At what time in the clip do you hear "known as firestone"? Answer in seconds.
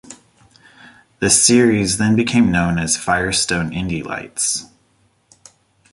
2.51-3.71